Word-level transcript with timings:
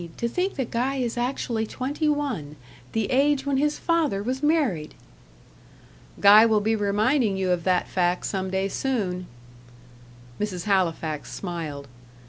To 0.17 0.27
think 0.27 0.55
that 0.55 0.71
Guy 0.71 0.95
is 0.95 1.15
actually 1.15 1.67
twenty 1.67 2.09
one 2.09 2.55
the 2.91 3.11
age 3.11 3.45
when 3.45 3.57
his 3.57 3.77
father 3.77 4.23
was 4.23 4.41
married!" 4.41 4.95
"Guy 6.19 6.43
will 6.43 6.59
be 6.59 6.75
reminding 6.75 7.37
you 7.37 7.51
of 7.51 7.65
that 7.65 7.87
fact 7.87 8.25
some 8.25 8.49
day 8.49 8.67
soon." 8.67 9.27
Mrs. 10.39 10.63
Halifax 10.63 11.31
smiled. 11.31 11.87